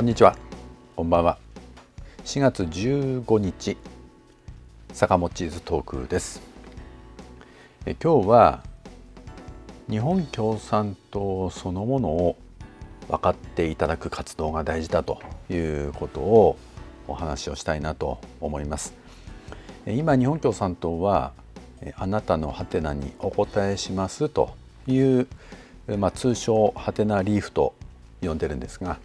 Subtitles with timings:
[0.00, 0.34] こんにちは。
[0.96, 1.36] こんばんは。
[2.24, 3.76] 4月15日
[4.94, 6.40] 坂本チーズトークです。
[7.84, 8.62] え今日は
[9.90, 12.38] 日本共産党そのものを
[13.08, 15.20] 分かっていただく活動が大事だと
[15.50, 16.56] いうことを
[17.06, 18.94] お話をしたいなと思います。
[19.86, 21.34] 今日本共産党は
[21.96, 24.54] あなたのハテナにお答えしますと
[24.86, 25.28] いう、
[25.98, 27.74] まあ、通称ハテナリーフと
[28.22, 28.98] 呼んでるんですが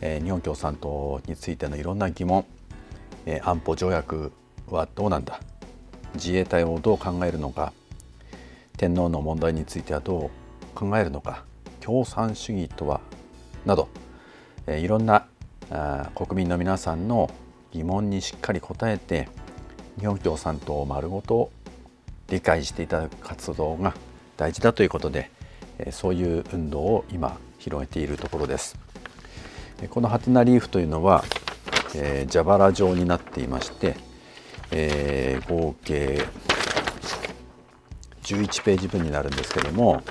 [0.00, 2.44] えー、日本共産党についてのいろんな疑問、
[3.26, 4.32] えー、安保条約
[4.68, 5.40] はどうなんだ
[6.14, 7.72] 自衛隊をどう考えるのか
[8.76, 10.30] 天皇の問題についてはどう
[10.74, 11.44] 考えるのか
[11.80, 13.00] 共産主義とは
[13.66, 13.88] など、
[14.66, 15.26] えー、いろんな
[15.70, 17.30] あ国民の皆さんの
[17.72, 19.28] 疑問にしっかり答えて
[19.98, 21.52] 日本共産党を丸ごと
[22.28, 23.94] 理解していただく活動が
[24.36, 25.30] 大事だということで
[25.90, 28.89] そういう運動を今広げているところです。
[29.88, 31.24] このハテナリーフというのは、
[31.94, 33.96] えー、蛇腹状になっていまして、
[34.70, 36.26] えー、合計
[38.22, 40.02] 11ページ分になるんですけども、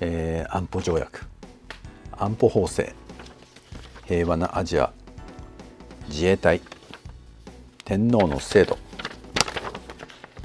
[0.00, 1.26] えー、安保条約
[2.12, 2.94] 安保法制
[4.06, 4.92] 平和なアジア
[6.08, 6.60] 自衛隊
[7.84, 8.78] 天皇の制度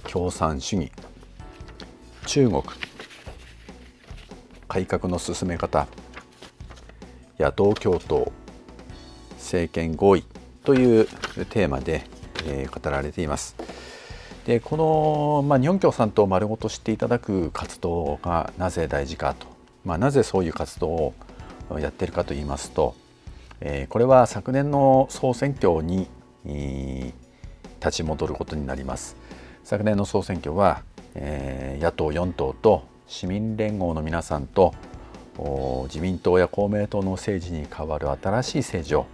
[0.09, 0.92] 共産主義
[2.25, 2.64] 中国
[4.67, 5.88] 改革の進め方
[7.39, 8.31] 野党共闘
[9.50, 10.23] 政権合意
[10.64, 11.05] という
[11.50, 12.03] テーマで、
[12.45, 13.55] えー、語られています。
[14.45, 19.47] でこの、まあ、日本共産党を丸ごと知っていただく活動がなぜ大事かと、
[19.86, 21.14] まあ、なぜそういう活動を
[21.80, 22.95] やっているかといいますと、
[23.61, 26.08] えー、これは昨年の総選挙に、
[26.45, 29.16] えー、立ち戻ることになります。
[29.64, 30.83] 昨年の総選挙は、
[31.15, 34.73] えー、野党4党と市民連合の皆さんと
[35.86, 39.05] 自民党や公明党の政治に代わる新しい政治を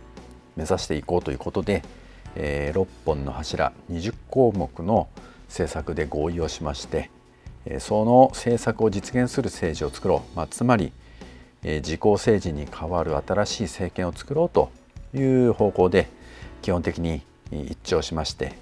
[0.55, 1.83] 目指していこうということで、
[2.35, 5.07] えー、6本の柱20項目の
[5.47, 7.09] 政策で合意をしまして、
[7.65, 10.91] えー、その政策を実現する政治を作ろう、まあ、つまり、
[11.63, 14.71] えー、自公政治に代わる新しい政権を作ろうと
[15.13, 16.07] いう方向で
[16.61, 17.21] 基本的に
[17.51, 18.53] 一致をしまして、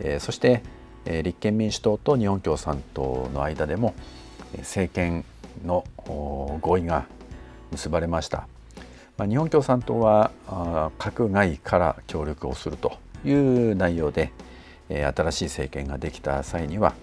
[0.00, 0.62] えー、そして、
[1.06, 3.94] えー、立憲民主党と日本共産党の間でも
[4.58, 5.24] 政権
[5.64, 7.06] の合意が
[7.70, 8.46] 結ばれました。
[9.16, 10.32] まあ、日本共産党は
[10.98, 14.32] 閣外から協力をするという内容で
[14.88, 16.94] 新しい政権ができた際には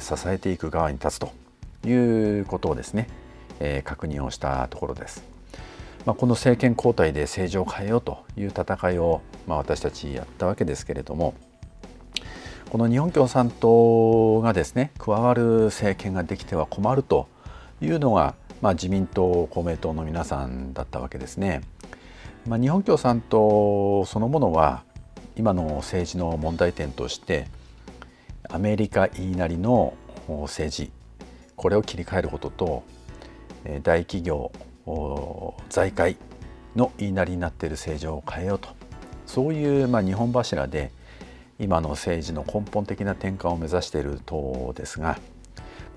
[0.00, 1.32] 支えていく側に立つと
[1.86, 3.08] いうことをですね
[3.84, 5.24] 確認をしたところです。
[6.06, 11.34] まあ、この政権交代で政治を変えようという戦いを、まあ、私たちやったわけですけれども
[12.70, 17.28] この日本共産党がですね加わる政権ができては困ると
[17.82, 21.62] いうのがまあ、自民党公明党の皆さんだったわけですね。
[22.46, 24.82] まあ、日本共産党そのものは
[25.36, 27.46] 今の政治の問題点として
[28.48, 29.94] アメリカ言いなりの
[30.28, 30.90] 政治
[31.56, 32.84] これを切り替えることと
[33.82, 34.50] 大企業
[35.68, 36.16] 財界
[36.74, 38.68] の言いなりになっている政治を変えようと
[39.26, 40.90] そういうまあ日本柱で
[41.58, 45.18] 今の政治の根本的な転換を目指している党ですが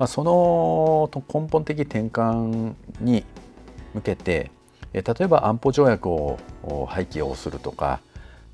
[0.01, 3.23] まあ、その根本的転換に
[3.93, 4.49] 向けて
[4.93, 6.39] 例えば安保条約を
[6.89, 8.01] 廃棄をするとか、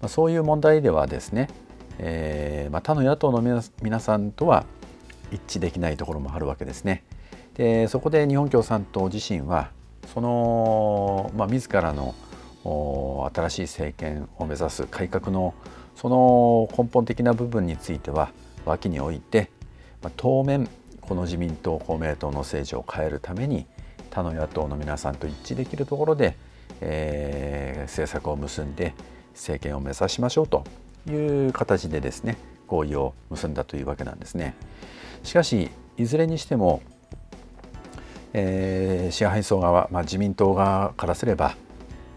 [0.01, 1.47] まあ、そういう問題ではですね、
[1.99, 3.41] えーまあ、他の野党の
[3.81, 4.65] 皆さんとは
[5.31, 7.05] 一致できないところもあるわけですね。
[7.53, 9.71] でそこで日本共産党自身は
[10.13, 12.13] その、まあ、自らの
[13.33, 15.53] 新しい政権を目指す改革の
[15.95, 18.31] その根本的な部分については
[18.65, 19.49] 脇に置いて、
[20.03, 20.67] まあ、当面
[21.07, 23.65] この自民党公明党の政治を変えるために
[24.09, 26.35] 他の野党の皆さんと一致できるところで、
[26.81, 28.93] えー、政策を結んで
[29.33, 30.65] 政権を目指しましょうと
[31.09, 32.37] いう形でですね
[32.67, 34.55] 合意を結んだというわけなんですね。
[35.23, 36.81] しかしいずれにしても、
[38.33, 41.55] えー、支配層側、まあ、自民党側からすれば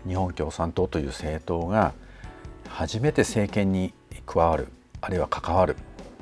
[0.06, 1.92] 日本共産党という政党が
[2.68, 3.94] 初めて政権に
[4.26, 4.68] 加わる
[5.00, 5.76] あるいは関わる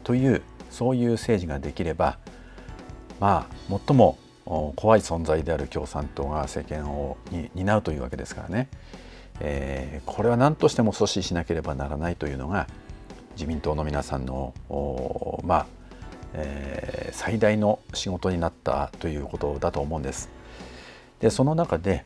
[0.04, 2.18] というそういう政治ができれば
[3.20, 4.18] まあ最も
[4.76, 7.18] 怖い存在である共産党が政権を
[7.54, 8.68] 担うというわけですからね、
[9.40, 12.66] えー、これは何としても阻止しなければならないというのが
[13.32, 14.54] 自民党の皆さんの
[15.44, 15.66] まあ、
[16.34, 20.30] えー、最大の仕事になったということだと思うんです。
[21.20, 22.04] でその中で、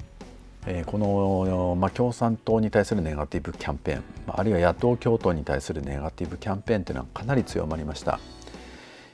[0.66, 8.18] えー、この、まあ、共産党に対するネガティブキャンペーンあるいは野党共闘に対するネガティブキャンペーンというのはかなり強まりました。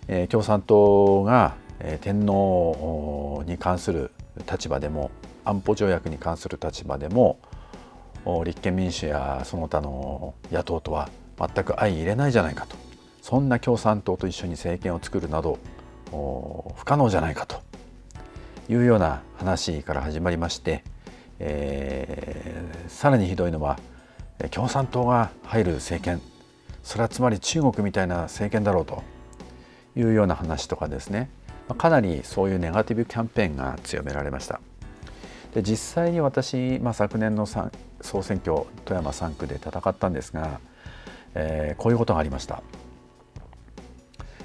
[0.07, 1.57] えー、共産党が
[2.01, 4.11] 天皇に関する
[4.51, 5.11] 立場でも
[5.45, 7.39] 安保条約に関する立場でも
[8.45, 11.09] 立憲民主やその他の野党とは
[11.39, 12.77] 全く相入れないじゃないかと。
[13.23, 15.59] そんな共産党と一緒に政権を作るなど
[16.11, 17.61] 不可能じゃないかと。
[18.71, 20.85] いうような話から始まりまして、
[21.39, 23.79] えー、さらにひどいのは
[24.51, 26.21] 共産党が入る政権。
[26.83, 29.03] それはつまり中国みたいな政権だろうと。
[29.99, 31.29] いうような話とかですね。
[31.75, 34.61] かなりそういうネガティブキャンペーンが強められました。
[35.55, 40.61] で実際に私、まあ、昨年の総選挙富山3区で戦ったんですが、
[41.35, 42.63] えー、こういうことがありました。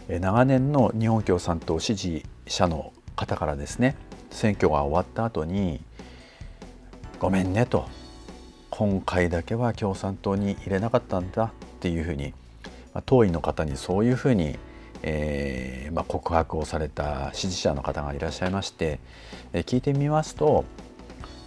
[0.07, 3.95] 長年の日本共産党支持者の方からですね
[4.31, 5.81] 選挙が終わった後に
[7.19, 7.87] 「ごめんね」と
[8.69, 11.49] 「今回だけは共産党に入れなかったんだ」っ
[11.79, 12.33] ていうふうに、
[12.93, 14.57] まあ、党員の方にそういうふうに、
[15.03, 18.99] えーまあ、告白をされた支持者の方がいらっしゃいまして、
[19.53, 20.65] え、聞いてみますと、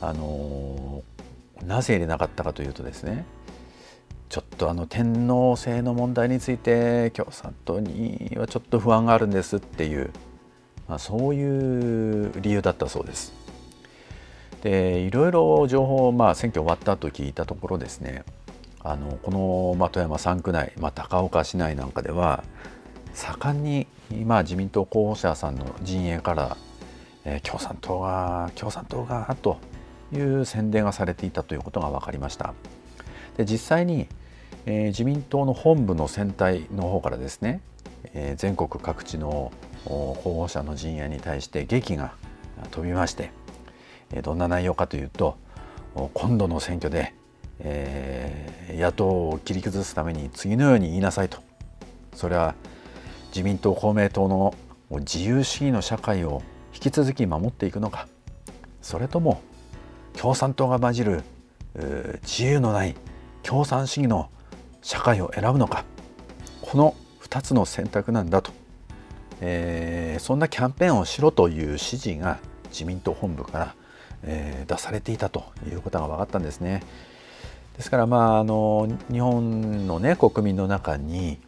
[0.01, 1.03] あの、
[1.65, 3.25] なぜ入れなかったかというとですね
[4.29, 10.11] ちょっとあの天皇制の問題について共産党にはちょっと不安があるんですっていう、
[10.89, 13.33] まあ、そういう理由だったそうです。
[14.63, 18.25] でいろいろ情報を、まあ、選挙終わった後聞いたところですね
[18.81, 22.43] あのこの、まあ、富山3区内、まあ、高岡市内なんかでは
[23.17, 23.87] 盛んに、
[24.25, 26.57] まあ、自民党候補者さんの陣営から、
[27.25, 29.59] えー、共産党が共産党がと
[30.13, 32.55] いう宣伝がされていたということが分かりました。
[33.39, 34.07] で実際に、
[34.67, 37.61] えー、自民党の本部の選対の方からですね、
[38.13, 39.51] えー、全国各地の
[39.87, 42.13] 候補者の陣営に対して劇が
[42.71, 43.31] 飛びまして、
[44.13, 45.39] えー、どんな内容かというと
[46.13, 47.15] 今度の選挙で、
[47.61, 51.39] えー、野党を切り崩すために次のように言いなさいと
[52.13, 52.55] それは
[53.37, 54.55] 自民党公明党の
[54.91, 56.41] 自由主義の社会を
[56.73, 58.09] 引き続き守っていくのか。
[58.81, 59.43] それとも
[60.17, 61.23] 共産党が混じる
[62.23, 62.95] 自由のない
[63.43, 64.31] 共産主義の
[64.81, 65.85] 社会を選ぶのか。
[66.63, 68.53] この2つの選択なんだと、
[69.43, 72.39] えー、そんなキャンペーンをしろという指示が
[72.71, 73.75] 自民党本部から、
[74.23, 76.83] えー、出されていたということが分かったんですね。
[77.77, 81.39] ですからまああの日本のね国民の中に、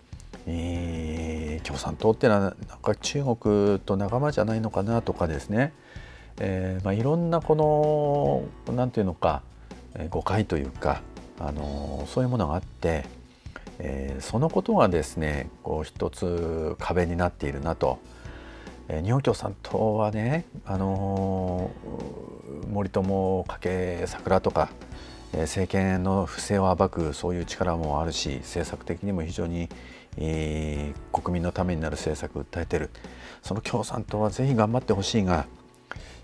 [0.51, 5.75] えー、共産党っていうのはなんか中国と仲間じゃないのかなとかですね、
[6.41, 7.55] えーまあ、いろんなこ
[8.67, 9.43] の何て言うのか
[10.11, 11.03] 誤解というか
[11.39, 13.05] あのそういうものがあって、
[13.79, 17.99] えー、そのことがですねこう一つ壁になっているなと。
[18.91, 21.71] えー、日本共産党はね、あの
[22.71, 24.71] 森友け桜とか、
[25.33, 29.69] 政権の不正を暴くそういう力もあるし政策的にも非常に、
[30.17, 32.91] えー、国民のためになる政策を訴えてる。
[33.43, 35.47] その共産党はぜひ頑張ってほしいが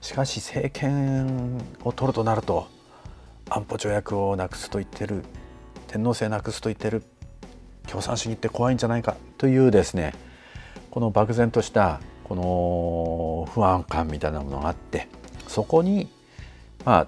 [0.00, 2.68] しかし政権を取るとなると
[3.48, 5.24] 安保条約をなくすと言ってる
[5.86, 7.02] 天皇制なくすと言ってる
[7.86, 10.14] 共産主義って怖いんじゃないかというですね
[10.90, 15.08] この漠然としたこの不安感みたいなものがあって
[15.46, 16.08] そこに
[16.84, 17.06] まあ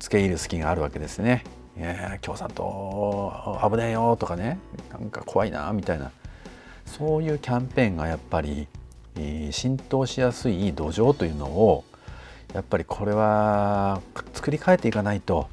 [0.00, 1.44] 付け入る隙があるわけですね。
[1.78, 4.58] いや共産党危ねえよとかね
[4.90, 6.10] なんか怖いなみたいな
[6.84, 8.66] そういうキャンペーンがやっぱり
[9.50, 11.84] 浸透しやすい土壌というのを
[12.52, 14.00] やっぱりこれは
[14.34, 15.48] 作り変えていかないと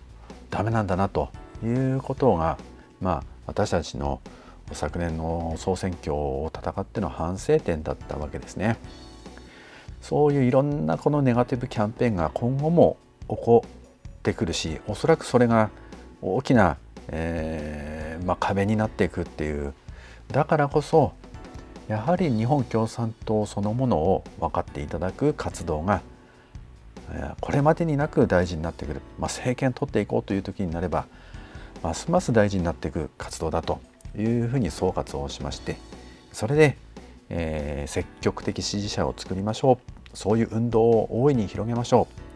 [0.49, 1.29] ダメなんだなと
[1.63, 2.57] いうことが、
[2.99, 4.19] まあ、私たちの
[4.71, 8.77] 昨年の総選挙を戦っての反省点だったわけですね。
[10.01, 12.97] そういういろんなこのネガティブキャンペーンが今後も
[13.29, 13.65] 起こ
[14.31, 15.69] ってくるしおそらくそれが
[16.21, 19.73] 大きな、えーまあ、壁になっていくっていう。
[20.31, 21.13] だからこそ
[21.87, 26.01] やはり日本共産党そのものを分かっていただく活動が
[27.39, 31.05] これまでになく大事になってくる、まあ、政権取っていこうという時になれば
[31.81, 33.79] ますます大事になっていく活動だと
[34.17, 35.77] いうふうに総括をしまして
[36.33, 36.77] それで、
[37.29, 39.97] えー、積極的支持者を作りましょう。
[40.13, 42.26] そういう運動を大いに広げましょう、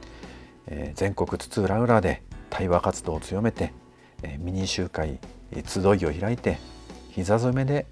[0.71, 3.73] え、全国津々浦々で対話活動を強めて、
[4.23, 5.19] えー、ミニ集会
[5.65, 6.57] 集いを開いて
[7.09, 7.85] 膝詰めで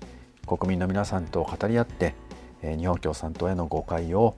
[0.47, 2.15] 国民の皆さんと語り合って、
[2.63, 4.35] え日本共産党への誤解を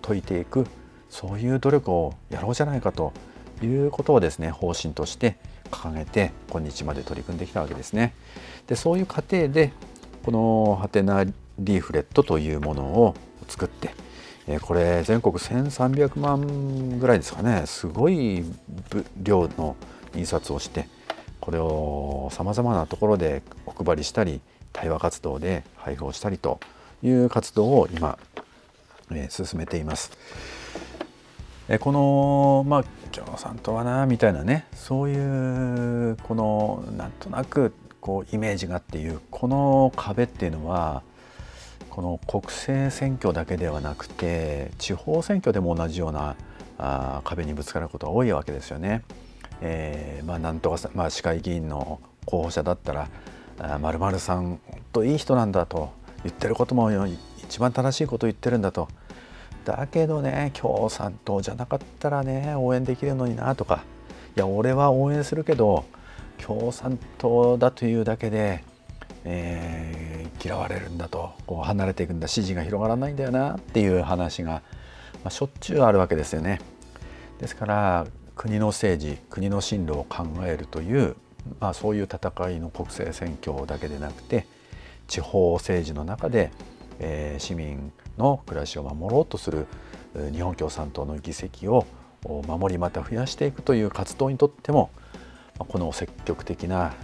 [0.00, 0.66] 解いていく
[1.08, 3.12] そういう努力をやろうじゃないかと
[3.62, 5.36] いうことをですね方針として
[5.70, 8.14] 掲げて今日まで取り組んできたわけですね。
[8.66, 9.72] でそういう過程で
[10.24, 13.14] このハテナリーフレットというものを
[13.48, 13.90] 作って
[14.46, 18.44] えこれ全国1300万ぐらいですかねすごい
[19.16, 19.76] 量の
[20.14, 20.88] 印刷をして
[21.40, 24.40] これをさまざまなところでお配りしたり
[24.72, 26.60] 対話活動で配布をしたりと
[27.02, 28.18] いう活動を今、
[29.12, 30.12] え進めています。
[31.68, 41.02] えこのまあ共産党はなみたいなねそういうこのなんとなくこうイメージがっていうこの壁っていうのは
[41.90, 46.36] この国政選挙だけではなくて地方選挙でも同じような
[46.78, 49.02] あ壁にぶつかることが多いわけですよね。
[49.60, 53.08] えー、まあ、なんとかまあ、市会議員の候補者だったら
[53.78, 55.90] 「まるさん本当いい人なんだ」と
[56.24, 56.90] 言ってることも
[57.38, 58.88] 一番正しいことを言ってるんだと
[59.64, 63.84] だけどね共産党じゃなかったらね応援できるのになとか
[64.36, 65.84] いや俺は応援するけど
[66.38, 68.64] 共産党だというだけで、
[69.24, 70.09] えー、
[70.42, 74.62] 嫌われるんだとこう離れていくんだ支持が広がらないんだよなっていう話が、
[75.22, 76.60] まあ、しょっちゅうあるわけですよね。
[77.38, 81.16] ですから国の政治国の進路を考えるという、
[81.60, 84.46] まあ、そういう戦いの国政選挙だけでなくて
[85.08, 86.50] 地方政治の中で、
[87.00, 89.66] えー、市民の暮らしを守ろうとする
[90.32, 91.86] 日本共産党の議席を
[92.24, 94.90] 守りまた増やしていくという活動にとっても
[95.58, 96.94] この積極的な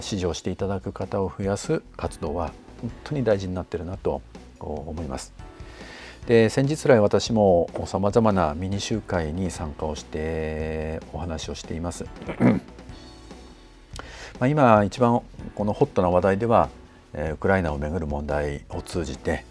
[0.00, 2.52] 支持をしていただく方を増やす活動は
[2.84, 4.20] 本当に大事になってるなと
[4.60, 5.32] 思います。
[6.26, 12.04] で先日来私もさまざまなミニ集会に参加をしてお話をしています。
[14.38, 15.22] まあ今一番
[15.54, 16.68] このホットな話題では
[17.32, 19.44] ウクライナをめぐる問題を通じて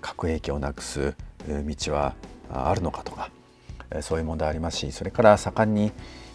[0.00, 1.14] 核兵器をなくす
[1.48, 2.14] 道は
[2.52, 3.30] あるのかとか
[4.02, 5.92] そういう問題ありますしそれから盛んに、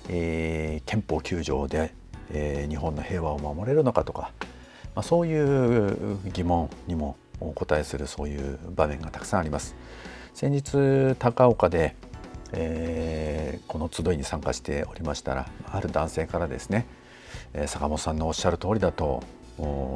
[0.07, 1.93] 憲法9条で、
[2.69, 4.31] 日本の平和を守れるのかとか、
[4.95, 9.75] まあ、そういう疑問にもお答えするそういう場面がたくさんあります。
[10.33, 11.95] 先日高岡で、
[12.53, 16.87] えー、この集いに参加しておりましたらある男性からですね、
[17.67, 19.23] 坂本さんのおっしゃる通りだと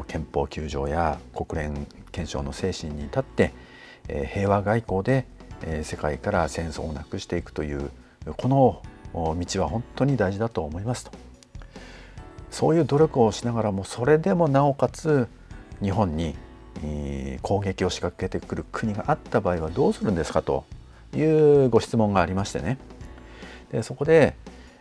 [0.07, 3.53] 憲法9条や国連憲章の精神に立って、
[4.07, 5.25] え、平和外交で、
[5.63, 7.91] え、世界から戦争をなくしていくという
[8.37, 8.81] この
[9.13, 11.11] 道は本当に大事だと思いますと
[12.59, 15.29] そういう努力をしながらもそれでもなおかつ
[15.81, 16.35] 日本に
[17.41, 20.65] 攻撃を仕掛けてくる国があった場合はどうするんですかと
[21.15, 22.77] いうご質問がありましてね。
[23.71, 24.35] でそこで、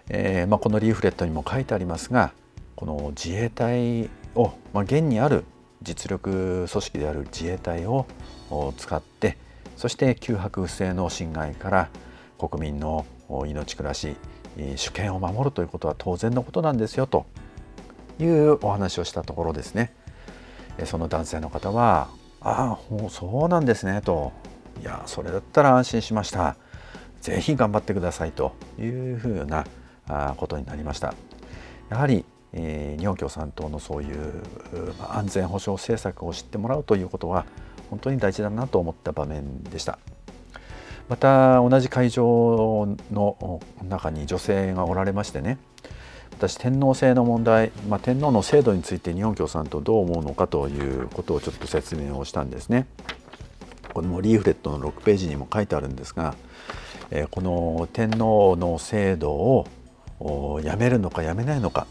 [0.08, 2.32] えーまあ、このリーフレットにも書いてありますが
[2.74, 5.44] この自衛隊を、まあ、現にある
[5.80, 8.06] 実力組織である自衛隊を
[8.76, 9.38] 使って
[9.76, 11.90] そして旧白不正の侵害から
[12.38, 13.06] 国民の
[13.46, 14.16] 命暮らし
[14.74, 17.24] 主権を守るということは当然のことなんですよと。
[18.18, 19.92] いうお話をしたところですね
[20.84, 22.08] その男性の方は
[22.40, 24.32] 「ああそうなんですね」と
[24.80, 26.56] 「いやそれだったら安心しました」
[27.20, 29.64] 「ぜひ頑張ってください」というふうな
[30.36, 31.14] ことになりました。
[31.90, 34.42] やはりえー、日本共産党のそういう、
[35.10, 37.44] 安全保障政策を知ってもらうということは
[37.90, 39.98] 本当に大事だなと思った場面でした。
[41.08, 45.56] また同じ会場の中に女性がおられましてね
[46.38, 52.86] 私天皇制の問題、まあ、天皇の制度について日本共産党どう思うのかということをちょっと説明をしたんですね。
[53.92, 56.36] このリーフレットの6ページにも書いてあるんですが、
[57.10, 59.66] えこの天皇の制度を
[60.62, 61.88] やめるのかやめないのか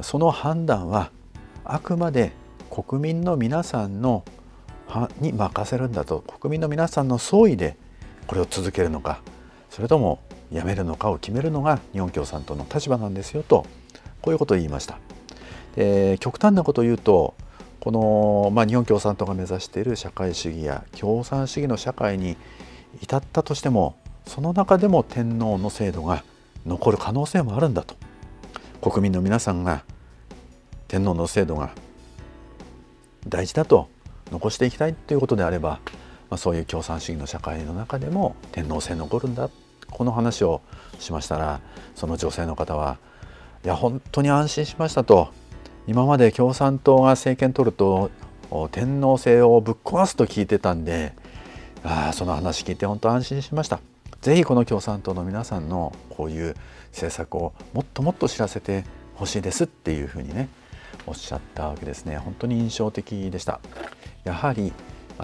[0.00, 1.12] その判断は
[1.64, 2.32] あくまで
[2.70, 4.24] 国民の皆さんの
[5.20, 7.76] に任せるんだと国民の皆さんの総意で
[8.26, 9.20] これを続けるのか
[9.68, 10.20] それとも
[10.52, 13.66] やめるのかを決めるのが日本共産党の立場なんですよと
[14.22, 14.98] こういうことを言いました。
[15.76, 17.34] で極端なことを言うと
[17.78, 22.36] この、まあ、日本共産党が目指している社会主義や共産主義の社会に
[23.00, 26.24] 至ったとしてもその中でも天皇の制度が
[26.66, 27.94] 残る可能性もあるんだと
[28.80, 29.84] 国民の皆さんが
[30.88, 31.70] 天皇の制度が
[33.28, 33.88] 大事だと
[34.32, 35.80] 残していきたいということであれば
[36.30, 39.50] まあ、そういう共産主義の社会の中でも天皇制残るんだ
[39.90, 40.62] この話を
[40.98, 41.60] しましたら
[41.94, 42.98] その女性の方は
[43.64, 45.28] いや本当に安心しましたと。
[45.86, 48.10] 今まで共産党が政権取ると
[48.70, 51.14] 天皇制をぶっ壊すと聞いてたんで
[51.82, 53.80] あその話聞いて本当安心しました。
[54.20, 56.54] ぜひこの共産党の皆さんのこういう
[56.90, 60.48] 政策をもっともっと知らせてほしいですっていうふうにね
[61.06, 62.18] おっしゃったわけですね。
[62.18, 63.60] 本当に印象的でした。
[64.24, 64.72] やはり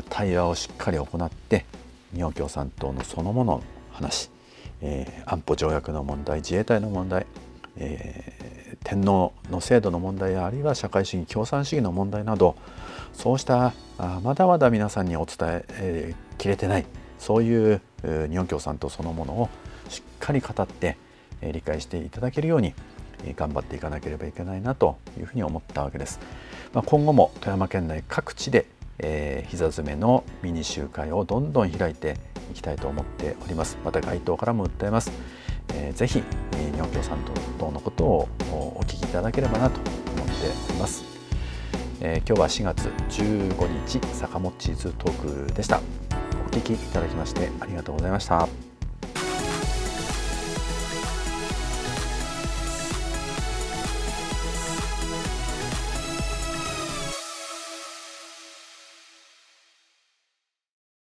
[0.09, 1.67] 対話をしっかり行って
[2.15, 4.31] 日本共産党のそのものの話、
[4.83, 7.27] えー、安保条約の問題自衛隊の問題、
[7.77, 12.57] えー、天皇の制度の問題やあるいは社会主義共産主義の問題など
[13.13, 16.87] そうしたあまだまだ皆さんにお伝ええー、きれてない
[17.19, 19.49] そういう、えー、日本共産党そのものを
[19.89, 20.97] しっかり語って、
[21.41, 22.75] えー、理解していただけるように
[23.37, 26.21] 頑張っていかなければいけないなというふうに思ったわけです。
[26.75, 28.67] まあ、今後も富山県内各地で
[28.99, 32.17] えー、膝詰めのミニ集会をどんどん開いて
[32.51, 33.79] いきたいと思っております。
[33.85, 35.11] また該当からも訴えます、
[35.75, 36.23] えー、ぜひ
[36.73, 37.19] 日本共産
[37.59, 40.33] 党のことをお聞きいただければなと思って
[40.71, 41.05] おります、
[42.01, 42.89] えー、今日は4月
[43.23, 45.81] 15日坂本地図トークでした。
[46.47, 48.76] お聞きいただきましてありがとうございました。